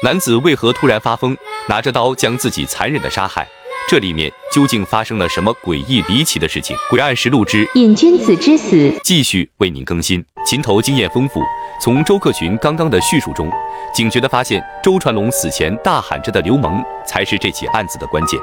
[0.00, 1.36] 男子为何突然发疯，
[1.68, 3.44] 拿着刀将自己残忍的杀害？
[3.88, 6.76] 这里面究竟发生了什么诡异离奇的事情？
[6.88, 10.24] 诡案实录之瘾君子之死，继续为您更新。
[10.46, 11.42] 秦头经验丰富，
[11.82, 13.50] 从周克群刚刚的叙述中，
[13.92, 18.38] 警觉地发现周传龙死前大喊着的“刘蒙”才是这起案子的关键。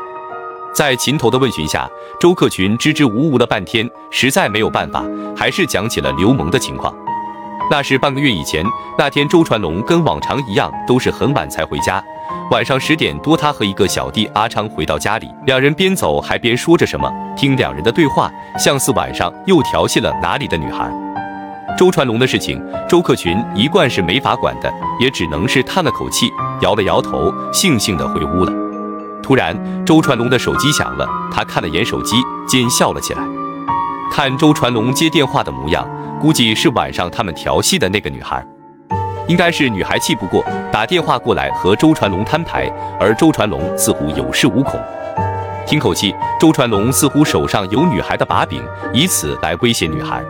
[0.73, 5.05] 在秦头的问询下，周克群支支吾吾了半天，实在没有办法，
[5.37, 6.93] 还是讲起了刘蒙的情况。
[7.69, 8.63] 那是半个月以前，
[8.97, 12.03] 那天周传龙跟往常一样，都是很晚才回家。
[12.51, 17.11] 晚上十点多，他和一个小弟阿昌回到家里，两人边走还边说着什么。
[17.35, 20.91] 听两人的对话，像似晚上又调戏了哪里的女孩。
[21.75, 26.29] 周传龙的事情，周克群一贯是没法管的，也只能是叹了口气，
[26.61, 28.53] 摇了摇头，悻悻地回屋了。
[29.23, 32.15] 突然，周传龙的手机响了，他看了眼手机，
[32.47, 33.44] 奸笑了起来。
[34.11, 35.87] 看周传龙接电话的模样。
[36.21, 38.43] 估计是晚上他们调戏的那个女孩，
[39.27, 44.79] 应该是女孩气不过，打电话过来和周传龙摊牌，而周传龙似乎有恃无恐。
[45.67, 50.23] 听口气，周传龙似乎手上有女孩的把柄，以此来威胁女孩。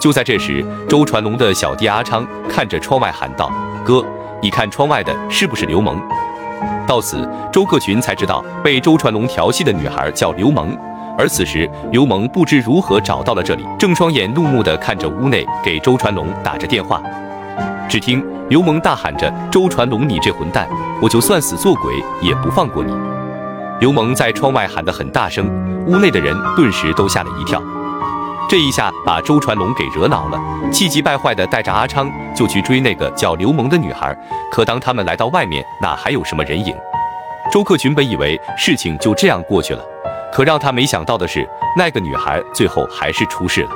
[0.00, 3.50] 就在这时，周传龙的小弟阿昌看着窗外喊道
[3.84, 4.04] ：“哥，
[4.40, 6.00] 你看窗外的是不是刘萌？”
[6.86, 10.76] 到此，周克群才知道被周传龙调戏的女孩叫刘萌。
[11.18, 17.02] 而此时，刘蒙不知如何找到了这里，正双眼怒目地看着屋内给周传龙打着电话。
[17.88, 20.68] 只听刘蒙大喊着：“周传龙，你这混蛋，
[21.02, 22.94] 我就算死做鬼也不放过你！”
[23.80, 25.44] 刘蒙在窗外喊得很大声，
[25.88, 27.60] 屋内的人顿时都吓了一跳。
[28.48, 34.16] 这一下把周传龙给惹恼了，气急败坏的带着阿昌就去追那个叫刘蒙的女孩。
[34.52, 36.72] 可当他们来到外面，哪还有什么人影？
[37.50, 39.82] 周克群本以为事情就这样过去了。
[40.32, 43.70] 可让他没想到的是，那个女孩最后还是出事了。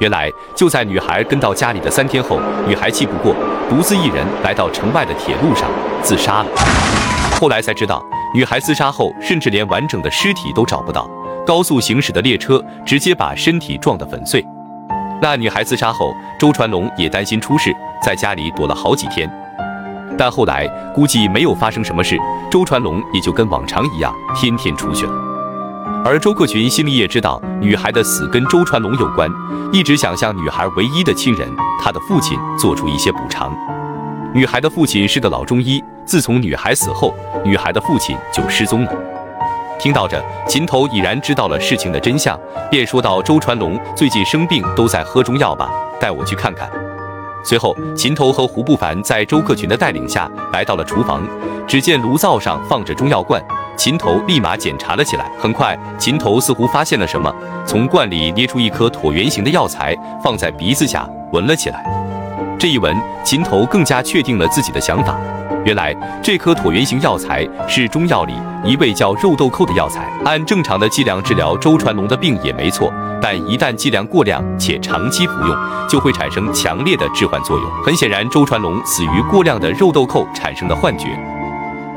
[0.00, 3.34] 原来就在女孩跟到家里的三天后，女孩气不过，
[3.68, 5.70] 独自一人来到城外的铁路上
[6.02, 6.46] 自杀了。
[7.40, 8.02] 后来才知道，
[8.34, 11.08] 女孩自杀后，甚至连完整的尸体都找不到，
[11.46, 14.44] 高速行驶的列车直接把身体撞得粉碎。
[15.20, 17.72] 那女孩自杀后，周传龙也担心出事，
[18.04, 19.30] 在家里躲了好几天。
[20.18, 22.18] 但后来估计没有发生什么事，
[22.50, 25.31] 周传龙也就跟往常一样，天天出去了。
[26.04, 29.30] 而周克群心里也知道女孩的死跟周传龙有关，
[29.72, 31.48] 一直想向女孩唯一的亲人，
[31.80, 33.56] 他的父亲做出一些补偿。
[34.34, 37.14] 女孩的父亲是个老中医，自从女孩死后，
[37.44, 38.92] 女孩的父亲就失踪了。
[39.78, 42.36] 听到这，秦头已然知道了事情的真相，
[42.68, 45.70] 便说道：“周传龙最近生病，都在喝中药吧？
[46.00, 46.68] 带我去看看。”
[47.44, 51.26] 随后，秦头和胡不凡在周克群的带领下来到了厨房，
[51.66, 53.42] 只见炉灶上放着中药罐。
[53.76, 57.34] 秦头立马检查了起来，很快，秦头似乎发现了什么，
[57.66, 62.01] 从罐里捏出一颗椭圆形的药材，放在鼻子下闻了起来。
[62.58, 65.16] 这一闻，秦头更加确定了自己的想法。
[65.64, 70.10] 原来，这颗椭圆形药材是中药里一味叫肉豆蔻的药材。
[70.24, 75.56] 按正常的剂量治疗周传龙的病也没错，但一旦剂量过量且长期服用，
[75.88, 77.70] 就会产生强烈的致幻作用。
[77.84, 81.08] 很显然，周传龙死于过量的肉豆蔻产生的幻觉。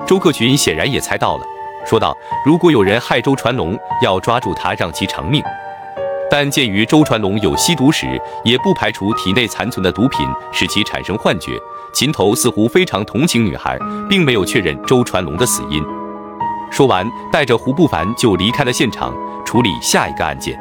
[0.05, 1.43] 周克群显然也猜到了。
[1.87, 5.43] 说道：“如果有人害周传龙，要抓住他，让其偿命。
[6.29, 11.51] 但鉴于周传龙有吸毒史，也不排除体内残存的毒品使其产生幻觉。
[11.93, 13.77] 秦头似乎非常同情女孩，
[14.09, 15.81] 并没有确认周传龙的死因。”
[16.71, 19.13] 说完，带着胡不凡就离开了现场，
[19.45, 20.59] 处理下一个案件。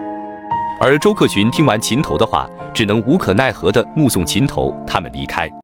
[0.80, 5.50] 而周克群听完秦头的话，只能无可奈何地目送秦头他们离开。